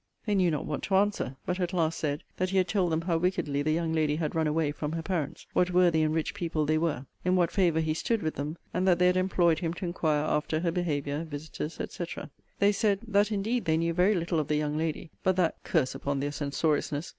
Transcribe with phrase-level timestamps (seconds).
[0.25, 3.01] They knew not what to answer: but at last said, that he had told them
[3.01, 6.33] how wickedly the young lady had run away from her parents: what worthy and rich
[6.33, 9.59] people they were: in what favour he stood with them; and that they had employed
[9.59, 12.05] him to inquire after her behaviour, visiters, &c.
[12.57, 15.93] They said, 'That indeed they knew very little of the young lady; but that [curse
[15.93, 17.09] upon their censoriousness!